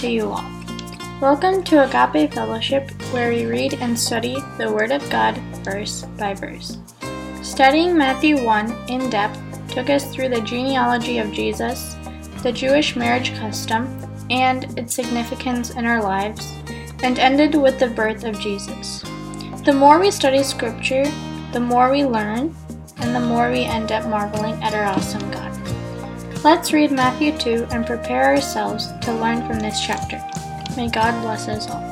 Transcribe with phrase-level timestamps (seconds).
[0.00, 0.50] To you all.
[1.20, 6.32] Welcome to Agape Fellowship, where we read and study the Word of God verse by
[6.32, 6.78] verse.
[7.42, 11.96] Studying Matthew 1 in depth took us through the genealogy of Jesus,
[12.42, 13.86] the Jewish marriage custom,
[14.30, 16.56] and its significance in our lives,
[17.02, 19.02] and ended with the birth of Jesus.
[19.66, 21.04] The more we study Scripture,
[21.52, 22.56] the more we learn,
[22.96, 25.39] and the more we end up marveling at our awesome God.
[26.42, 30.16] Let's read Matthew 2 and prepare ourselves to learn from this chapter.
[30.74, 31.82] May God bless us all.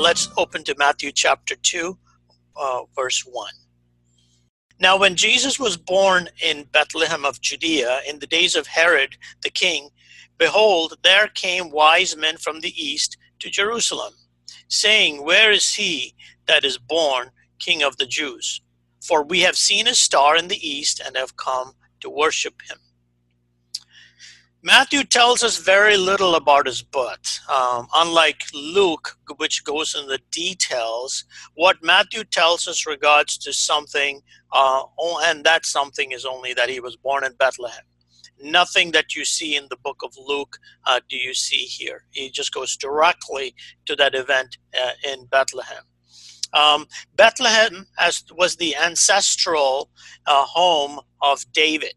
[0.00, 1.98] Let's open to Matthew chapter 2,
[2.54, 3.50] uh, verse 1.
[4.78, 9.50] Now, when Jesus was born in Bethlehem of Judea in the days of Herod the
[9.50, 9.88] king,
[10.38, 14.12] behold, there came wise men from the east to Jerusalem
[14.70, 16.14] saying, Where is he
[16.46, 18.62] that is born King of the Jews?
[19.02, 22.78] For we have seen a star in the east and have come to worship him.
[24.62, 27.40] Matthew tells us very little about his birth.
[27.48, 31.24] Um, unlike Luke, which goes into the details,
[31.54, 34.20] what Matthew tells us regards to something,
[34.52, 34.82] uh,
[35.22, 37.84] and that something is only that he was born in Bethlehem
[38.42, 42.04] nothing that you see in the book of Luke uh, do you see here.
[42.10, 43.54] He just goes directly
[43.86, 45.84] to that event uh, in Bethlehem.
[46.52, 49.90] Um, Bethlehem as, was the ancestral
[50.26, 51.94] uh, home of David.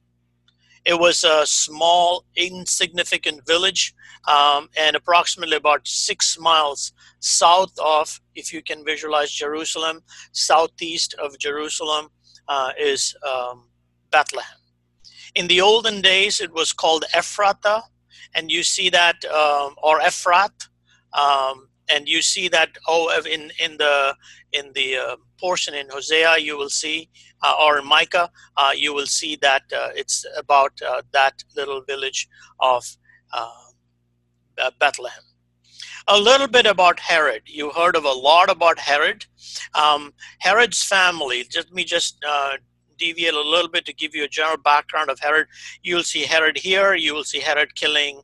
[0.85, 3.93] It was a small, insignificant village,
[4.27, 10.01] um, and approximately about six miles south of, if you can visualize Jerusalem,
[10.33, 12.09] southeast of Jerusalem
[12.47, 13.69] uh, is um,
[14.11, 14.62] Bethlehem.
[15.35, 17.83] In the olden days, it was called Ephrata,
[18.35, 20.67] and you see that, um, or Ephrat,
[21.13, 24.15] um, and you see that oh, in in the
[24.51, 27.09] in the uh, portion in Hosea, you will see,
[27.41, 32.27] uh, or Micah, uh, you will see that uh, it's about uh, that little village
[32.59, 32.85] of
[33.33, 33.49] uh,
[34.79, 35.23] Bethlehem
[36.07, 37.43] a little bit about Herod.
[37.45, 39.25] You heard of a lot about Herod.
[39.73, 41.45] Um, Herod's family.
[41.55, 42.17] Let me just
[43.03, 45.47] deviate a little bit to give you a general background of Herod,
[45.87, 46.89] you'll see Herod here.
[47.05, 48.21] You will see Herod killing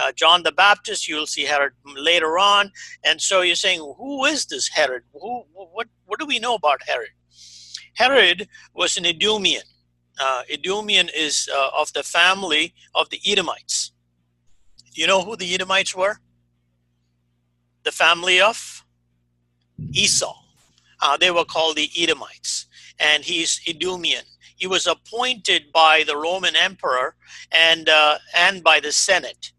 [0.00, 1.08] uh, John the Baptist.
[1.08, 1.72] You will see Herod
[2.10, 2.70] later on.
[3.04, 5.02] And so you're saying, who is this Herod?
[5.12, 7.14] Who, what, what do we know about Herod?
[7.94, 9.66] Herod was an Idumean.
[10.24, 13.92] Uh, Idumean is uh, of the family of the Edomites.
[14.92, 16.16] You know who the Edomites were?
[17.84, 18.84] The family of
[19.92, 20.36] Esau.
[21.02, 22.66] Uh, they were called the Edomites
[23.00, 24.24] and he's Idumean.
[24.56, 27.16] He was appointed by the Roman emperor
[27.50, 29.52] and, uh, and by the Senate.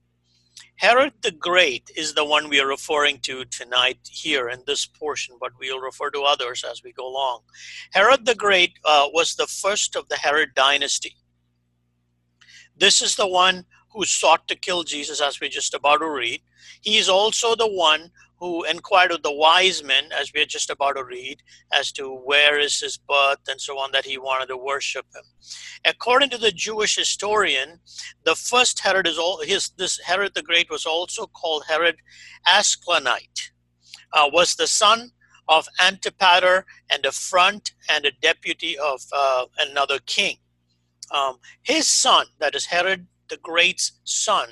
[0.81, 5.37] Herod the Great is the one we are referring to tonight here in this portion,
[5.39, 7.41] but we'll refer to others as we go along.
[7.93, 11.15] Herod the Great uh, was the first of the Herod dynasty.
[12.75, 16.41] This is the one who sought to kill Jesus, as we're just about to read.
[16.81, 18.09] He is also the one
[18.41, 22.09] who inquired of the wise men, as we are just about to read, as to
[22.09, 25.23] where is his birth and so on, that he wanted to worship him.
[25.85, 27.79] According to the Jewish historian,
[28.25, 31.97] the first Herod is all his this Herod the Great was also called Herod
[32.47, 33.51] Ascalonite,
[34.11, 35.11] uh, was the son
[35.47, 40.37] of Antipater and a front and a deputy of uh, another king.
[41.11, 44.49] Um, his son, that is Herod the Great's son,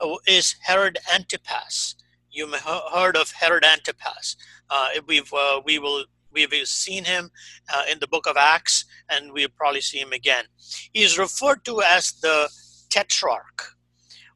[0.00, 1.94] uh, is Herod Antipas
[2.38, 4.36] you may heard of Herod Antipas.
[4.70, 7.30] Uh, we've uh, we will we've seen him
[7.74, 10.44] uh, in the book of Acts, and we'll probably see him again.
[10.92, 12.48] He is referred to as the
[12.90, 13.60] Tetrarch.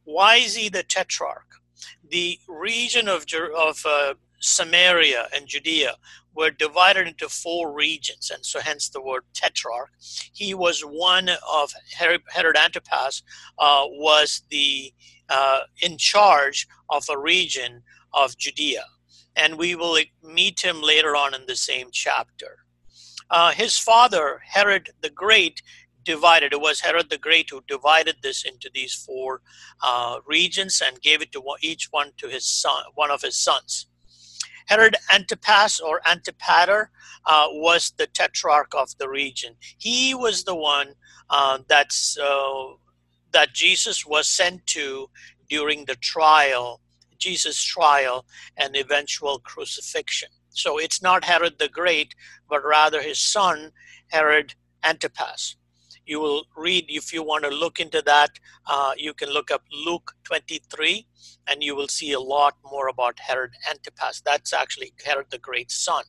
[0.02, 1.50] Why is he the Tetrarch?
[2.10, 3.24] The region of
[3.56, 5.94] of uh, Samaria and Judea
[6.34, 9.90] were divided into four regions, and so hence the word tetrarch.
[10.32, 13.22] He was one of Herod Antipas,
[13.58, 14.92] uh, was the
[15.28, 17.82] uh, in charge of a region
[18.12, 18.84] of Judea.
[19.34, 22.58] And we will meet him later on in the same chapter.
[23.30, 25.62] Uh, his father, Herod the Great,
[26.04, 26.52] divided.
[26.52, 29.40] It was Herod the Great who divided this into these four
[29.82, 33.86] uh, regions and gave it to each one to his son, one of his sons.
[34.66, 36.90] Herod Antipas or Antipater
[37.26, 39.54] uh, was the tetrarch of the region.
[39.78, 40.94] He was the one
[41.30, 42.74] uh, that's uh,
[43.32, 45.08] that Jesus was sent to
[45.48, 46.80] during the trial,
[47.18, 48.26] Jesus' trial
[48.56, 50.28] and eventual crucifixion.
[50.50, 52.14] So it's not Herod the Great,
[52.48, 53.72] but rather his son,
[54.08, 54.54] Herod
[54.84, 55.56] Antipas.
[56.06, 58.30] You will read, if you want to look into that,
[58.66, 61.06] uh, you can look up Luke 23
[61.48, 64.22] and you will see a lot more about Herod Antipas.
[64.24, 66.04] That's actually Herod the Great's son.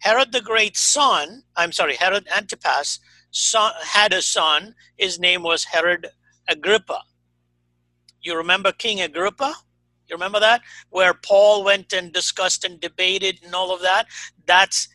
[0.00, 3.00] Herod the Great's son, I'm sorry, Herod Antipas
[3.30, 4.74] son, had a son.
[4.96, 6.08] His name was Herod
[6.48, 7.02] Agrippa.
[8.20, 9.54] You remember King Agrippa?
[10.08, 10.62] You remember that?
[10.90, 14.06] Where Paul went and discussed and debated and all of that?
[14.46, 14.88] That's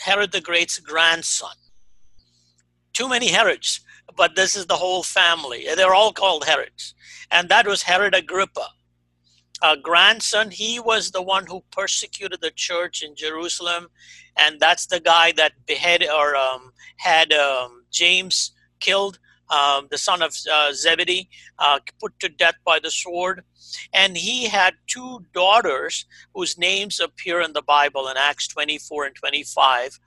[0.00, 1.54] Herod the Great's grandson.
[2.94, 3.80] Too many Herods,
[4.16, 5.66] but this is the whole family.
[5.76, 6.94] They're all called Herods.
[7.30, 8.68] And that was Herod Agrippa.
[9.62, 13.88] A grandson, he was the one who persecuted the church in Jerusalem.
[14.36, 19.18] And that's the guy that beheaded or um, had um, James killed
[19.50, 23.42] um, the son of uh, Zebedee, uh, put to death by the sword.
[23.92, 29.14] And he had two daughters whose names appear in the Bible in Acts 24 and
[29.16, 29.98] 25.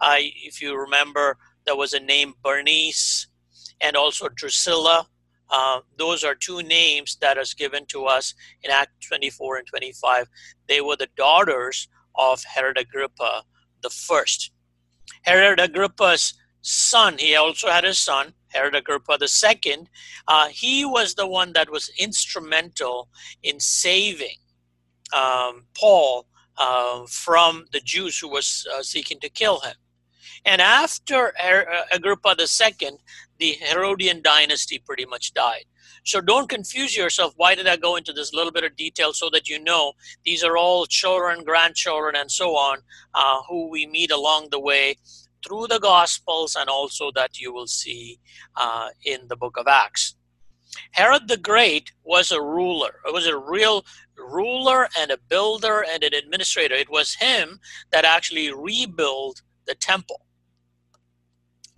[0.00, 3.26] Uh, if you remember, there was a name Bernice
[3.80, 5.06] and also Drusilla.
[5.48, 10.28] Uh, those are two names that is given to us in Acts 24 and 25.
[10.68, 13.42] They were the daughters of Herod Agrippa
[13.82, 14.52] the first.
[15.22, 19.88] Herod Agrippa's son, he also had a son, Herod Agrippa II,
[20.28, 23.08] uh, he was the one that was instrumental
[23.42, 24.36] in saving
[25.16, 26.26] um, Paul
[26.58, 29.74] uh, from the Jews who was uh, seeking to kill him.
[30.44, 31.32] And after
[31.92, 32.90] Agrippa II,
[33.38, 35.64] the Herodian dynasty pretty much died.
[36.04, 37.34] So don't confuse yourself.
[37.36, 39.92] Why did I go into this little bit of detail so that you know
[40.24, 42.78] these are all children, grandchildren, and so on
[43.14, 44.96] uh, who we meet along the way
[45.46, 48.18] through the Gospels and also that you will see
[48.56, 50.14] uh, in the book of Acts.
[50.92, 53.00] Herod the Great was a ruler.
[53.06, 53.84] It was a real
[54.16, 56.74] ruler and a builder and an administrator.
[56.74, 57.60] It was him
[57.90, 60.20] that actually rebuilt the temple.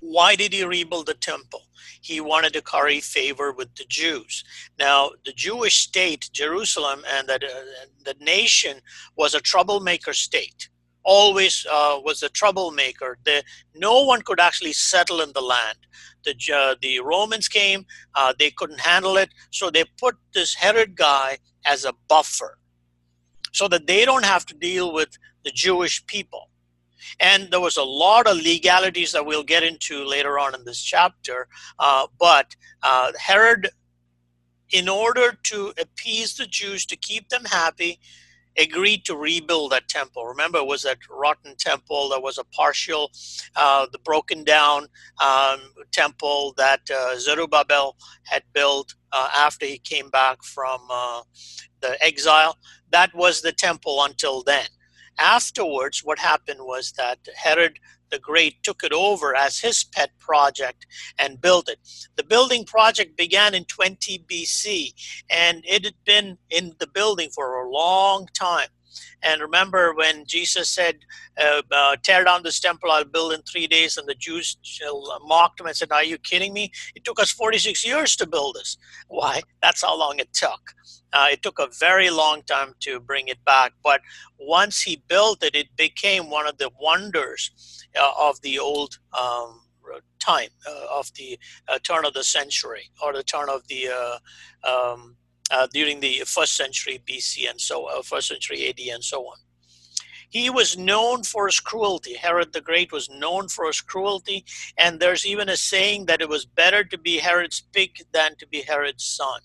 [0.04, 1.62] Why did he rebuild the temple?
[2.00, 4.43] He wanted to curry favor with the Jews.
[4.76, 8.78] Now, the Jewish state, Jerusalem, and the, uh, the nation
[9.16, 10.69] was a troublemaker state
[11.04, 13.19] always uh, was a troublemaker.
[13.25, 13.43] The,
[13.75, 15.78] no one could actually settle in the land.
[16.25, 20.96] The, uh, the Romans came, uh, they couldn't handle it, so they put this Herod
[20.96, 22.58] guy as a buffer
[23.52, 26.49] so that they don't have to deal with the Jewish people.
[27.20, 30.82] And there was a lot of legalities that we'll get into later on in this
[30.82, 31.49] chapter.
[31.78, 33.70] Uh, but uh, Herod,
[34.70, 37.99] in order to appease the Jews, to keep them happy,
[38.58, 40.26] agreed to rebuild that temple.
[40.26, 42.08] Remember, it was that rotten temple.
[42.10, 43.10] There was a partial,
[43.56, 44.87] uh, the broken down
[45.22, 45.60] um,
[45.93, 51.22] temple that uh, Zerubbabel had built uh, after he came back from uh,
[51.81, 52.56] the exile.
[52.90, 54.66] That was the temple until then.
[55.19, 57.79] Afterwards, what happened was that Herod
[58.11, 60.87] the Great took it over as his pet project
[61.19, 61.79] and built it.
[62.17, 64.93] The building project began in 20 BC
[65.31, 68.69] and it had been in the building for a long time.
[69.23, 70.99] And remember when Jesus said,
[71.41, 74.56] uh, uh, Tear down this temple, I'll build in three days, and the Jews
[75.25, 76.73] mocked him and said, Are you kidding me?
[76.94, 78.77] It took us 46 years to build this.
[79.09, 79.43] Why?
[79.62, 80.75] That's how long it took.
[81.12, 84.00] Uh, it took a very long time to bring it back, but
[84.39, 89.61] once he built it, it became one of the wonders uh, of the old um,
[90.19, 91.38] time, uh, of the
[91.69, 93.88] uh, turn of the century, or the turn of the
[94.64, 95.16] um,
[95.73, 99.37] during the first century BC and so first century AD and so on.
[100.28, 102.14] He was known for his cruelty.
[102.14, 104.47] Herod the Great was known for his cruelty,
[104.78, 108.47] and there's even a saying that it was better to be Herod's pig than to
[108.47, 109.40] be Herod's son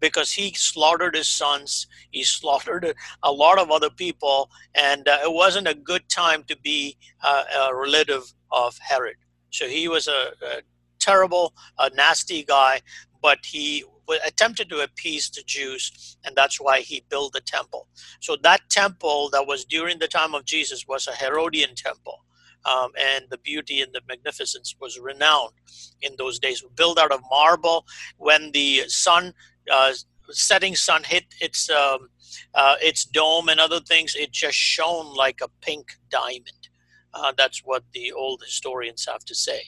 [0.00, 5.32] because he slaughtered his sons, he slaughtered a lot of other people, and uh, it
[5.32, 9.16] wasn't a good time to be uh, a relative of Herod.
[9.50, 10.62] So he was a, a
[10.98, 12.80] terrible, a nasty guy,
[13.22, 13.84] but he
[14.26, 17.88] attempted to appease the Jews, and that's why he built the temple.
[18.20, 22.24] So that temple that was during the time of Jesus was a Herodian temple.
[22.66, 25.54] Um, and the beauty and the magnificence was renowned
[26.02, 26.62] in those days.
[26.76, 27.86] Built out of marble.
[28.18, 29.32] When the sun
[29.72, 29.92] uh,
[30.30, 32.10] setting sun hit its um,
[32.54, 36.68] uh, its dome and other things, it just shone like a pink diamond.
[37.14, 39.62] Uh, that's what the old historians have to say.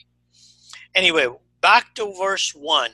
[0.94, 1.26] Anyway,
[1.60, 2.90] back to verse one.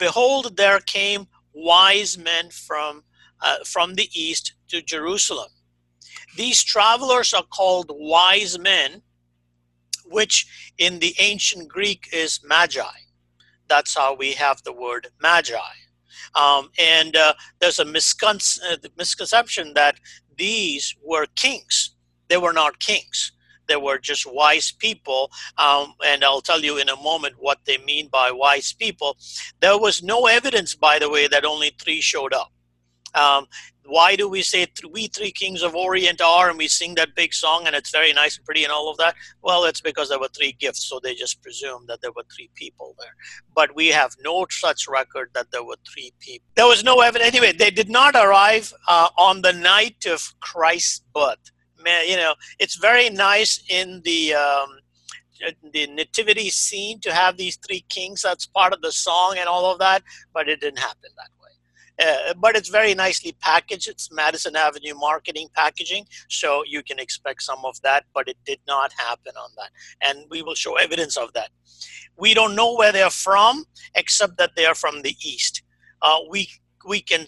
[0.00, 3.04] Behold, there came wise men from
[3.42, 5.50] uh, from the east to Jerusalem.
[6.36, 9.02] These travelers are called wise men,
[10.06, 12.98] which in the ancient Greek is magi.
[13.68, 15.76] That's how we have the word magi.
[16.34, 19.96] Um, and uh, there's a uh, misconception that
[20.36, 21.94] these were kings.
[22.28, 23.32] They were not kings.
[23.70, 25.30] They were just wise people.
[25.56, 29.16] Um, and I'll tell you in a moment what they mean by wise people.
[29.60, 32.52] There was no evidence, by the way, that only three showed up.
[33.14, 33.46] Um,
[33.90, 37.34] why do we say we three kings of Orient are and we sing that big
[37.34, 39.14] song and it's very nice and pretty and all of that?
[39.42, 42.50] Well, it's because there were three gifts, so they just presumed that there were three
[42.54, 43.14] people there.
[43.54, 46.46] But we have no such record that there were three people.
[46.54, 47.34] There was no evidence.
[47.34, 51.50] Anyway, they did not arrive uh, on the night of Christ's birth.
[51.86, 54.34] You know, it's very nice in the.
[54.34, 54.68] Um,
[55.72, 59.72] the nativity scene to have these three kings that's part of the song and all
[59.72, 60.02] of that
[60.34, 61.30] but it didn't happen that
[62.00, 63.88] uh, but it's very nicely packaged.
[63.88, 68.60] It's Madison Avenue marketing packaging, so you can expect some of that, but it did
[68.66, 69.70] not happen on that.
[70.00, 71.50] And we will show evidence of that.
[72.16, 75.62] We don't know where they're from, except that they are from the east.
[76.00, 76.48] Uh, we,
[76.86, 77.26] we can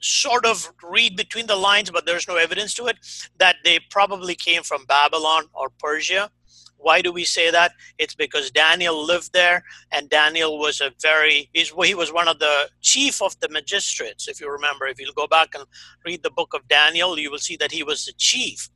[0.00, 2.96] sort of read between the lines, but there's no evidence to it,
[3.38, 6.30] that they probably came from Babylon or Persia
[6.78, 7.72] why do we say that?
[7.98, 12.70] It's because Daniel lived there, and Daniel was a very, he was one of the
[12.80, 14.28] chief of the magistrates.
[14.28, 15.64] If you remember, if you go back and
[16.06, 18.68] read the book of Daniel, you will see that he was the chief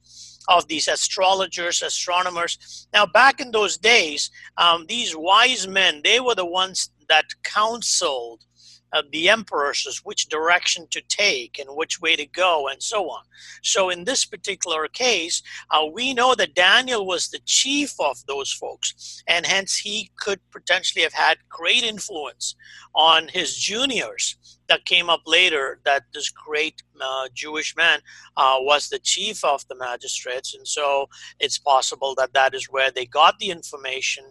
[0.48, 2.88] of these astrologers, astronomers.
[2.92, 8.44] Now, back in those days, um, these wise men, they were the ones that counseled
[8.92, 13.08] uh, the emperors as which direction to take and which way to go and so
[13.08, 13.22] on.
[13.62, 18.52] So in this particular case, uh, we know that Daniel was the chief of those
[18.52, 22.54] folks, and hence he could potentially have had great influence
[22.94, 24.36] on his juniors
[24.72, 27.98] that came up later that this great uh, Jewish man
[28.38, 32.90] uh, was the chief of the magistrates, and so it's possible that that is where
[32.90, 34.24] they got the information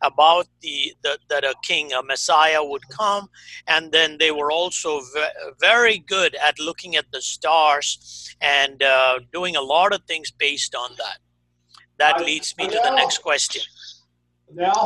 [0.00, 3.28] about the, the that a king, a Messiah would come,
[3.66, 7.88] and then they were also ve- very good at looking at the stars
[8.40, 11.18] and uh, doing a lot of things based on that.
[11.98, 13.62] That leads me to the next question.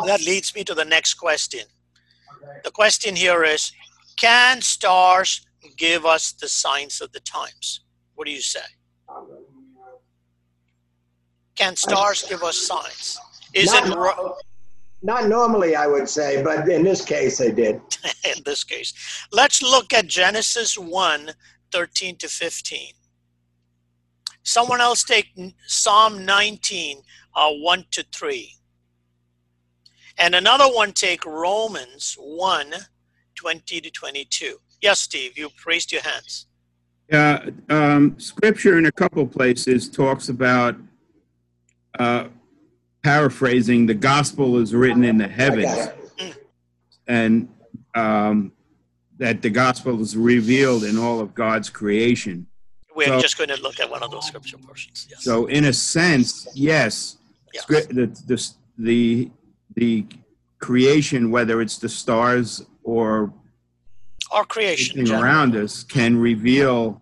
[0.07, 1.65] That leads me to the next question.
[2.65, 3.73] The question here is
[4.19, 5.45] can stars
[5.77, 7.81] give us the signs of the times?
[8.15, 8.61] What do you say?
[11.57, 13.19] Can stars give us signs?
[13.55, 14.37] Is not, it ro-
[15.03, 17.81] not normally, I would say, but in this case, they did.
[18.25, 18.95] in this case?
[19.33, 21.31] Let's look at Genesis 1
[21.73, 22.93] 13 to 15.
[24.43, 25.29] Someone else take
[25.67, 26.99] Psalm 19
[27.35, 28.55] uh, 1 to 3.
[30.19, 32.73] And another one take Romans 1
[33.35, 34.57] 20 to 22.
[34.81, 36.47] Yes, Steve, you raised your hands.
[37.11, 40.77] Yeah, um, scripture in a couple places talks about,
[41.99, 42.29] uh,
[43.03, 45.89] paraphrasing, the gospel is written in the heavens,
[47.07, 47.49] and
[47.95, 48.53] um,
[49.19, 52.47] that the gospel is revealed in all of God's creation.
[52.95, 55.07] We're So- just going to look at one of those scripture portions.
[55.11, 55.25] Yes.
[55.25, 57.19] So, in a sense, yes,
[57.53, 57.67] Yes.
[57.67, 59.31] the, the,
[59.75, 60.07] the
[60.61, 63.33] creation, whether it's the stars or
[64.31, 67.01] Our creation in around us, can reveal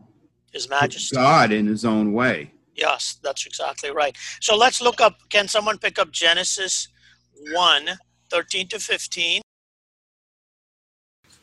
[0.52, 1.16] His Majesty.
[1.16, 2.52] God in His own way.
[2.74, 4.16] Yes, that's exactly right.
[4.40, 5.28] So let's look up.
[5.28, 6.88] Can someone pick up Genesis
[7.52, 7.90] 1
[8.30, 9.42] 13 to 15?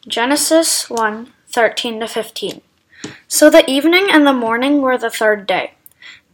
[0.08, 2.62] Genesis 1 13 to 15.
[3.28, 5.74] So the evening and the morning were the third day.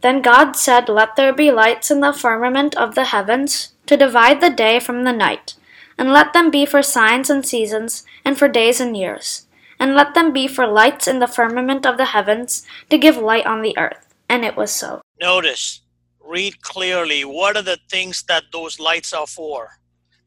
[0.00, 4.40] Then God said, Let there be lights in the firmament of the heavens to divide
[4.40, 5.54] the day from the night,
[5.98, 9.46] and let them be for signs and seasons, and for days and years.
[9.78, 13.46] And let them be for lights in the firmament of the heavens to give light
[13.46, 14.14] on the earth.
[14.28, 15.02] And it was so.
[15.20, 15.80] Notice,
[16.20, 17.24] read clearly.
[17.24, 19.78] What are the things that those lights are for?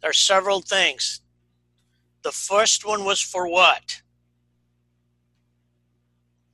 [0.02, 1.22] There are several things.
[2.24, 4.02] The first one was for what?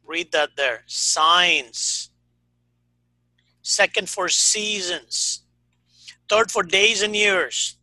[0.05, 0.83] Read that there.
[0.85, 2.09] Signs.
[3.61, 5.43] Second, for seasons.
[6.29, 7.77] Third, for days and years.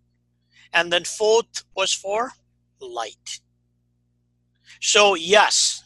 [0.72, 2.32] And then fourth was for
[2.80, 3.40] light.
[4.80, 5.82] So, yes,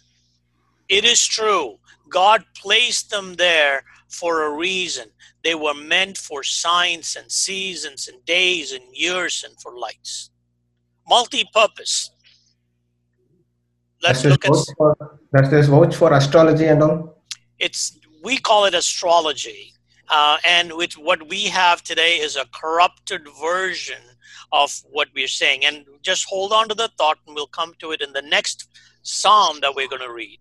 [0.89, 1.79] it is true.
[2.09, 5.07] God placed them there for a reason.
[5.43, 10.31] They were meant for signs and seasons and days and years and for lights.
[11.09, 12.11] Multi purpose.
[14.03, 17.15] Let's this look at for, does this vouch for astrology and all?
[17.59, 19.73] it's we call it astrology
[20.09, 24.03] uh, and with what we have today is a corrupted version
[24.55, 27.91] of what we're saying and just hold on to the thought and we'll come to
[27.91, 28.69] it in the next
[29.03, 30.39] psalm that we're going to read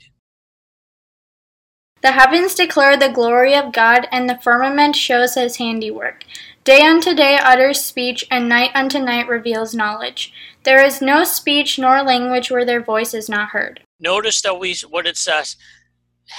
[2.02, 6.26] The heavens declare the glory of God, and the firmament shows his handiwork.
[6.64, 10.34] Day unto day utters speech, and night unto night reveals knowledge.
[10.64, 13.82] There is no speech nor language where their voice is not heard.
[14.00, 15.56] notice that we what it says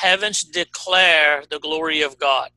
[0.03, 2.51] heavens declare the glory of god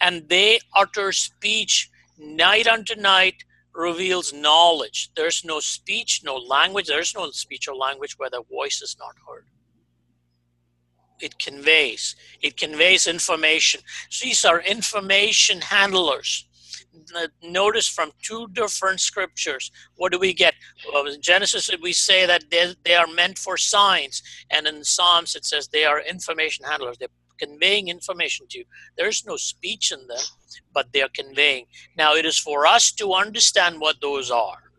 [0.00, 7.14] and they utter speech night unto night reveals knowledge there's no speech no language there's
[7.14, 9.46] no speech or language where the voice is not heard
[11.20, 12.16] it conveys.
[12.40, 13.80] It conveys information.
[14.08, 16.46] So these are information handlers.
[17.42, 20.54] Notice from two different scriptures, what do we get?
[20.92, 25.36] Well, in Genesis, we say that they, they are meant for signs, and in Psalms,
[25.36, 26.98] it says they are information handlers.
[26.98, 27.08] They're
[27.40, 28.64] conveying information to you.
[28.96, 30.24] There's no speech in them,
[30.72, 31.66] but they're conveying.
[31.96, 34.70] Now, it is for us to understand what those are.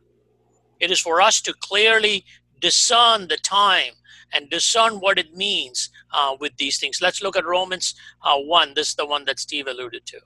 [0.79, 2.25] It is for us to clearly
[2.59, 3.93] discern the time
[4.33, 7.01] and discern what it means uh, with these things.
[7.01, 8.73] Let's look at Romans uh, 1.
[8.75, 10.19] This is the one that Steve alluded to.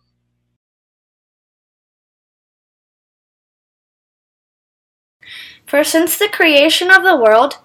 [5.65, 7.57] For since the creation of the world,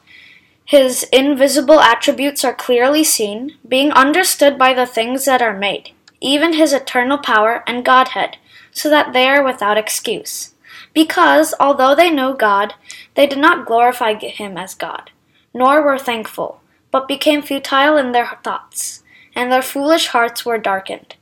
[0.71, 6.53] his invisible attributes are clearly seen, being understood by the things that are made, even
[6.53, 8.37] his eternal power and Godhead,
[8.71, 10.55] so that they are without excuse.
[10.95, 12.75] Because, although they know God,
[13.17, 15.11] they did not glorify him as God,
[15.53, 16.61] nor were thankful,
[16.93, 19.03] but became futile in their thoughts,
[19.35, 21.17] and their foolish hearts were darkened.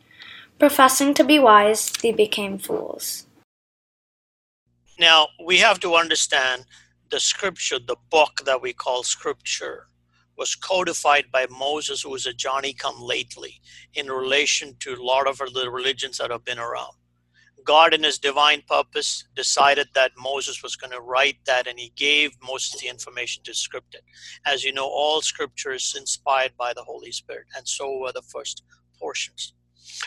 [0.59, 3.25] Professing to be wise, they became fools.
[4.99, 6.67] Now, we have to understand
[7.11, 9.89] the scripture, the book that we call scripture,
[10.37, 13.61] was codified by Moses, who was a Johnny come lately
[13.95, 16.93] in relation to a lot of the religions that have been around.
[17.65, 21.93] God, in his divine purpose, decided that Moses was going to write that, and he
[21.97, 24.05] gave Moses the information to script it.
[24.47, 28.23] As you know, all scripture is inspired by the Holy Spirit, and so were the
[28.23, 28.63] first
[28.99, 29.55] portions.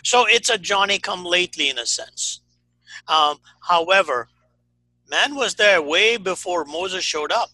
[0.04, 2.42] So it's a Johnny come lately in a sense.
[3.08, 4.30] Um, however,
[5.12, 7.50] Man was there way before Moses showed up.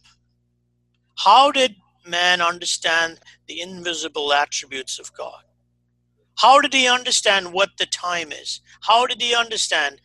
[1.18, 5.42] How did man understand the invisible attributes of God?
[6.38, 8.62] How did he understand what the time is?
[8.82, 10.00] How did he understand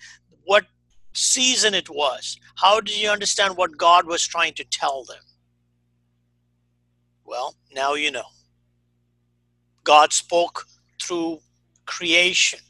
[0.44, 0.64] what
[1.12, 2.38] season it was?
[2.56, 5.22] How did he understand what God was trying to tell them?
[7.26, 8.30] Well, now you know.
[9.84, 10.64] God spoke
[11.02, 11.40] through
[11.84, 12.60] creation.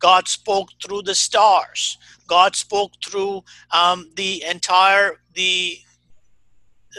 [0.00, 1.98] God spoke through the stars.
[2.26, 5.78] God spoke through um, the entire the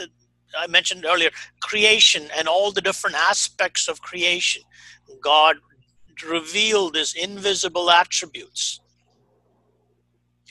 [0.00, 0.06] uh,
[0.58, 4.62] I mentioned earlier creation and all the different aspects of creation.
[5.20, 5.56] God
[6.28, 8.80] revealed His invisible attributes.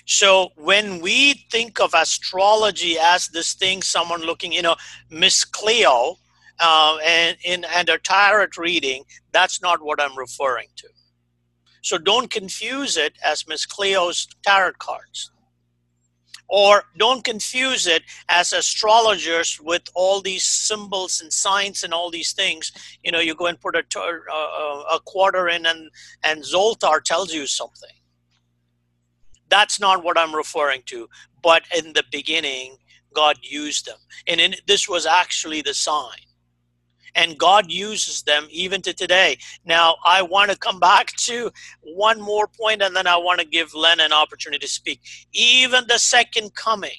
[0.05, 4.75] So when we think of astrology as this thing, someone looking, you know,
[5.09, 6.17] Miss Cleo,
[6.59, 10.87] uh, and in and a tarot reading, that's not what I'm referring to.
[11.81, 15.31] So don't confuse it as Miss Cleo's tarot cards.
[16.47, 22.33] Or don't confuse it as astrologers with all these symbols and signs and all these
[22.33, 22.73] things.
[23.03, 25.89] You know, you go and put a, a, quarter in, and,
[26.23, 27.95] and Zoltar tells you something.
[29.49, 31.07] That's not what I'm referring to.
[31.41, 32.77] But in the beginning,
[33.13, 33.97] God used them.
[34.27, 36.19] And in, this was actually the sign
[37.15, 39.37] and God uses them even to today.
[39.65, 43.45] Now, I want to come back to one more point and then I want to
[43.45, 45.01] give Len an opportunity to speak.
[45.33, 46.91] Even the second coming,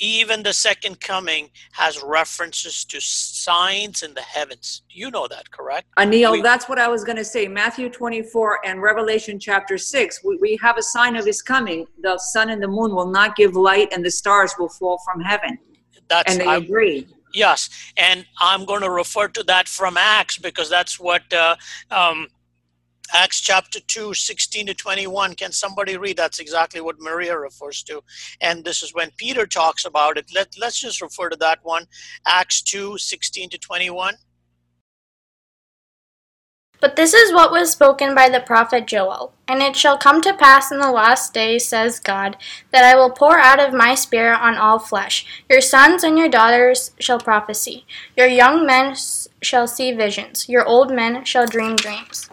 [0.00, 4.82] even the second coming has references to signs in the heavens.
[4.88, 5.88] You know that, correct?
[5.98, 7.48] Anil, we, that's what I was going to say.
[7.48, 11.86] Matthew 24 and Revelation chapter 6, we, we have a sign of his coming.
[12.02, 15.20] The sun and the moon will not give light, and the stars will fall from
[15.20, 15.58] heaven.
[16.08, 17.08] That's, and they I, agree.
[17.34, 21.56] Yes, and I'm going to refer to that from Acts because that's what uh,
[21.90, 22.28] um,
[23.12, 25.34] Acts chapter 2, 16 to 21.
[25.34, 26.16] Can somebody read?
[26.16, 28.02] That's exactly what Maria refers to.
[28.40, 30.30] And this is when Peter talks about it.
[30.34, 31.86] Let, let's just refer to that one
[32.26, 34.14] Acts 2, 16 to 21.
[36.80, 39.32] But this is what was spoken by the prophet Joel.
[39.48, 42.36] And it shall come to pass in the last days, says God,
[42.70, 45.26] that I will pour out of my spirit on all flesh.
[45.48, 47.84] Your sons and your daughters shall prophesy.
[48.16, 48.94] Your young men
[49.42, 50.48] shall see visions.
[50.48, 52.30] Your old men shall dream dreams.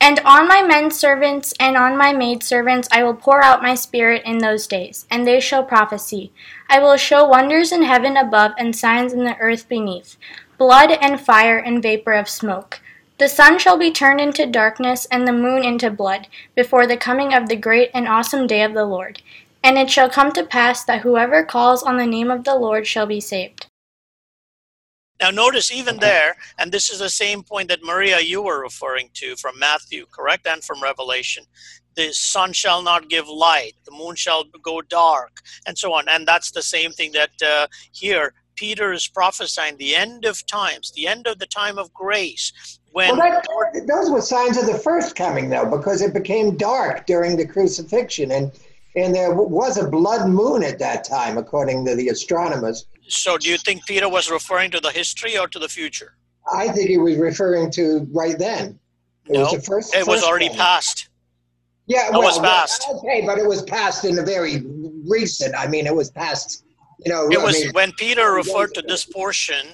[0.00, 3.74] And on my men servants and on my maid servants I will pour out my
[3.74, 6.30] spirit in those days, and they shall prophesy.
[6.68, 10.16] I will show wonders in heaven above and signs in the earth beneath
[10.58, 12.80] blood and fire and vapor of smoke.
[13.18, 17.32] The sun shall be turned into darkness, and the moon into blood, before the coming
[17.32, 19.22] of the great and awesome day of the Lord.
[19.64, 22.86] And it shall come to pass that whoever calls on the name of the Lord
[22.86, 23.66] shall be saved.
[25.18, 29.08] Now, notice even there, and this is the same point that Maria, you were referring
[29.14, 30.46] to from Matthew, correct?
[30.46, 31.44] And from Revelation.
[31.94, 36.06] The sun shall not give light, the moon shall go dark, and so on.
[36.10, 40.90] And that's the same thing that uh, here Peter is prophesying the end of times,
[40.90, 42.52] the end of the time of grace,
[42.96, 43.42] when well,
[43.74, 47.46] that, those were signs of the first coming, though, because it became dark during the
[47.46, 48.50] crucifixion, and
[48.96, 52.86] and there was a blood moon at that time, according to the astronomers.
[53.06, 56.14] So, do you think Peter was referring to the history or to the future?
[56.50, 58.78] I think he was referring to right then.
[59.26, 59.94] It no, was the first.
[59.94, 60.56] It was already one.
[60.56, 61.10] passed.
[61.88, 62.88] Yeah, well, was passed.
[62.90, 64.64] Okay, but it was passed in a very
[65.06, 65.54] recent.
[65.54, 66.64] I mean, it was passed.
[67.04, 69.66] You know, it was I mean, when Peter referred to this portion.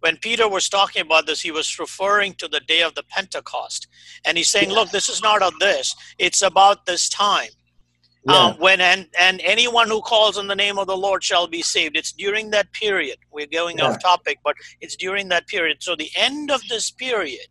[0.00, 3.86] When Peter was talking about this, he was referring to the day of the Pentecost,
[4.24, 7.50] and he's saying, "Look, this is not of this; it's about this time."
[8.26, 8.36] Yeah.
[8.36, 11.62] Um, when and and anyone who calls on the name of the Lord shall be
[11.62, 11.96] saved.
[11.96, 13.18] It's during that period.
[13.30, 13.86] We're going yeah.
[13.86, 15.78] off topic, but it's during that period.
[15.80, 17.46] So the end of this period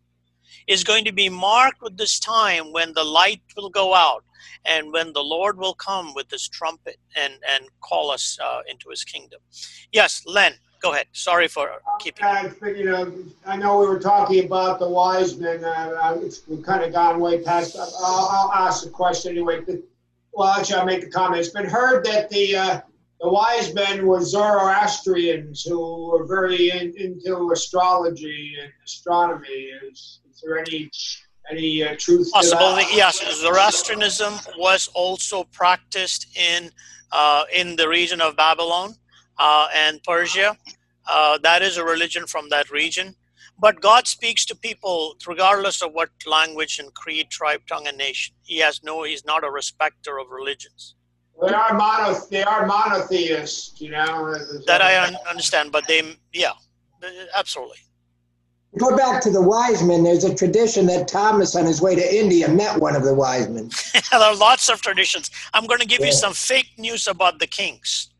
[0.68, 4.24] is going to be marked with this time when the light will go out
[4.64, 8.88] and when the Lord will come with his trumpet and, and call us uh, into
[8.90, 9.40] his kingdom.
[9.92, 11.06] Yes, Len, go ahead.
[11.12, 12.24] Sorry for keeping.
[12.24, 13.12] Uh, you know,
[13.46, 15.64] I know we were talking about the wise men.
[15.64, 17.76] Uh, we've kind of gone way past.
[17.76, 19.60] I'll, I'll ask the question anyway.
[20.32, 21.40] Well, actually, I'll make a comment.
[21.40, 22.80] It's been heard that the uh,
[23.20, 29.70] the wise men were Zoroastrians who were very in, into astrology and astronomy.
[29.90, 30.90] Is, is there any
[31.50, 33.20] any uh, truth Possibility, yes.
[33.40, 36.70] Zoroastrianism was also practiced in
[37.12, 38.94] uh, in the region of Babylon uh,
[39.74, 40.56] and Persia.
[41.06, 43.14] Uh, that is a religion from that region.
[43.58, 48.34] But God speaks to people regardless of what language and creed, tribe, tongue, and nation.
[48.42, 49.02] He has no.
[49.02, 50.94] He's not a respecter of religions.
[51.40, 52.18] They are mono.
[52.30, 53.80] They are monotheists.
[53.80, 54.34] You know.
[54.66, 56.52] That I un- understand, but they, yeah,
[57.34, 57.78] absolutely.
[58.78, 60.04] Go back to the wise men.
[60.04, 63.48] There's a tradition that Thomas, on his way to India, met one of the wise
[63.48, 63.70] men.
[64.10, 65.30] there are lots of traditions.
[65.54, 66.06] I'm going to give yeah.
[66.06, 68.10] you some fake news about the kings.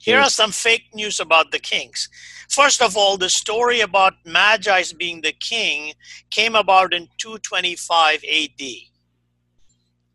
[0.00, 2.08] Here are some fake news about the kings.
[2.48, 5.92] First of all, the story about Magi's being the king
[6.30, 8.66] came about in 225 AD.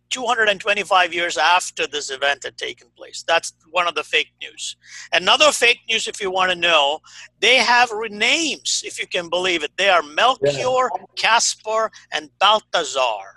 [0.09, 3.23] 225 years after this event had taken place.
[3.27, 4.75] That's one of the fake news.
[5.11, 6.99] Another fake news, if you want to know,
[7.39, 9.71] they have names, if you can believe it.
[9.77, 10.89] They are Melchior.
[11.15, 13.35] Caspar, and Balthazar.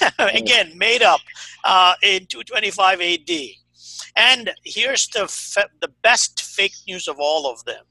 [0.18, 1.20] Again, made up
[1.64, 3.30] uh, in 225 AD.
[4.16, 5.24] And here's the,
[5.80, 7.84] the best fake news of all of them.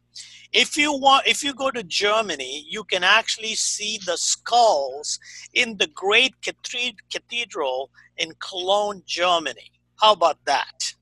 [0.52, 5.20] If you want if you go to germany you can actually see the skulls
[5.54, 9.72] in the great cathedral in cologne germany.
[10.02, 10.94] How about that?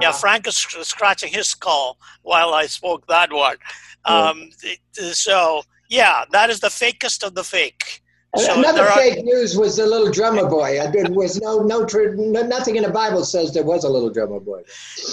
[0.00, 3.56] Yeah frank is scratching his skull while i spoke that one.
[4.04, 4.50] Um,
[4.92, 8.03] so yeah that is the fakest of the fake
[8.36, 10.78] so Another fake are, news was the little drummer boy.
[10.92, 14.40] There was no, no, no, nothing in the Bible says there was a little drummer
[14.40, 14.62] boy.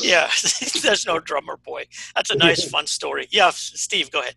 [0.02, 0.30] Yeah,
[0.82, 1.86] there's no drummer boy.
[2.16, 3.28] That's a nice, fun story.
[3.32, 4.36] Yeah, Steve, go ahead.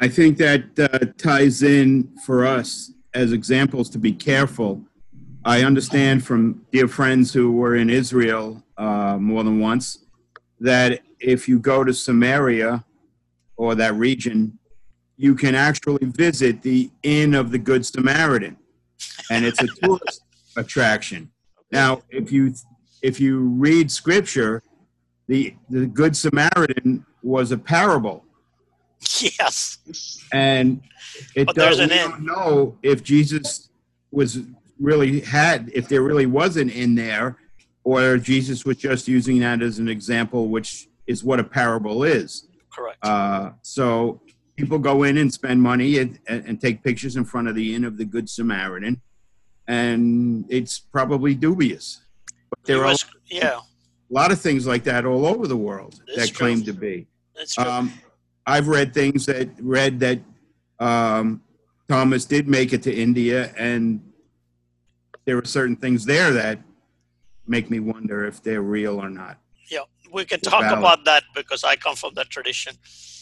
[0.00, 4.82] I think that uh, ties in for us as examples to be careful.
[5.44, 10.04] I understand from dear friends who were in Israel uh, more than once
[10.60, 12.84] that if you go to Samaria
[13.56, 14.58] or that region,
[15.16, 18.56] you can actually visit the Inn of the Good Samaritan,
[19.30, 20.22] and it's a tourist
[20.56, 21.30] attraction.
[21.72, 22.54] Now, if you
[23.02, 24.62] if you read Scripture,
[25.26, 28.24] the the Good Samaritan was a parable.
[29.20, 29.78] Yes.
[30.32, 30.82] And
[31.34, 33.68] it but does, we don't know if Jesus
[34.10, 34.40] was
[34.80, 37.36] really had if there really was an in there,
[37.84, 42.48] or Jesus was just using that as an example, which is what a parable is.
[42.70, 42.98] Correct.
[43.02, 44.20] Uh, so
[44.56, 47.84] people go in and spend money and, and take pictures in front of the Inn
[47.84, 49.00] of the Good Samaritan,
[49.68, 52.00] and it's probably dubious.
[52.50, 52.94] But there are
[53.26, 53.58] yeah.
[53.58, 56.36] a lot of things like that all over the world that true.
[56.36, 57.06] claim to be.
[57.36, 57.64] That's true.
[57.64, 57.92] Um,
[58.46, 60.20] I've read things that read that
[60.78, 61.42] um,
[61.88, 64.00] Thomas did make it to India, and
[65.24, 66.60] there are certain things there that
[67.46, 69.38] make me wonder if they're real or not.
[70.16, 70.78] We can talk valid.
[70.78, 72.74] about that because I come from that tradition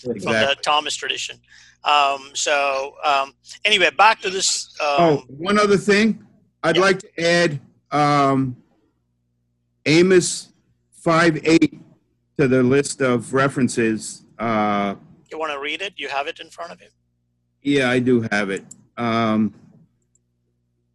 [0.05, 0.21] exactly.
[0.21, 1.41] from the Thomas tradition.
[1.83, 4.69] Um, so um, anyway, back to this.
[4.81, 6.25] Um, oh, one other thing,
[6.63, 6.83] I'd yeah.
[6.83, 8.57] like to add um,
[9.85, 10.53] Amos
[10.93, 11.81] five eight
[12.39, 14.23] to the list of references.
[14.39, 14.95] Uh,
[15.33, 15.95] you want to read it?
[15.97, 16.89] You have it in front of you.
[17.61, 18.65] Yeah, I do have it.
[18.97, 19.53] Um,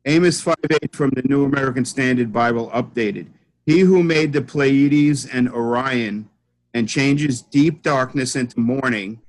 [0.05, 3.27] Amos 5 8 from the New American Standard Bible updated.
[3.69, 6.27] He who made the Pleiades and Orion
[6.73, 9.21] and changes deep darkness into morning.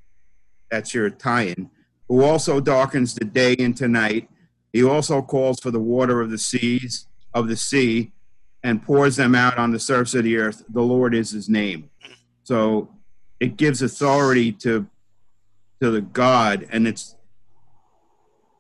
[0.71, 1.69] That's your tie in.
[2.09, 4.31] Who also darkens the day into night.
[4.73, 8.13] He also calls for the water of the seas, of the sea,
[8.63, 10.65] and pours them out on the surface of the earth.
[10.71, 11.91] The Lord is his name.
[12.43, 12.89] So
[13.41, 14.87] it gives authority to
[15.83, 17.15] to the God, and it's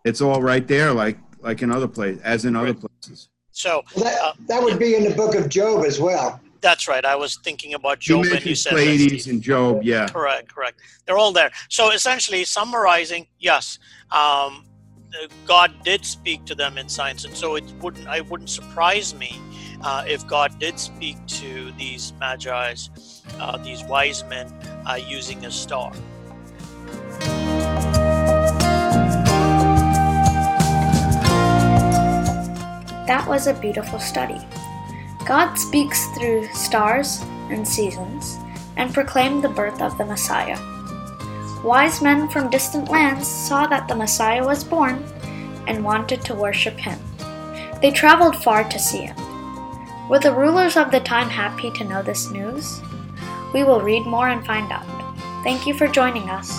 [0.04, 3.30] it's all right there, like like in other places, as in other places.
[3.52, 6.40] So that, uh, that would be in the book of Job as well.
[6.60, 7.04] That's right.
[7.04, 9.82] I was thinking about Job you and you said Pleiades and Job.
[9.82, 10.08] Yeah.
[10.08, 10.54] Correct.
[10.54, 10.80] Correct.
[11.06, 11.50] They're all there.
[11.68, 13.78] So essentially, summarizing, yes,
[14.10, 14.66] um,
[15.46, 18.06] God did speak to them in signs, and so it wouldn't.
[18.06, 19.40] I wouldn't surprise me
[19.82, 24.46] uh, if God did speak to these magi's, uh, these wise men,
[24.86, 25.92] uh, using a star.
[33.10, 34.40] That was a beautiful study.
[35.26, 37.20] God speaks through stars
[37.50, 38.38] and seasons
[38.76, 40.56] and proclaimed the birth of the Messiah.
[41.64, 45.02] Wise men from distant lands saw that the Messiah was born
[45.66, 47.00] and wanted to worship him.
[47.82, 49.16] They traveled far to see him.
[50.08, 52.80] Were the rulers of the time happy to know this news?
[53.52, 54.86] We will read more and find out.
[55.42, 56.56] Thank you for joining us.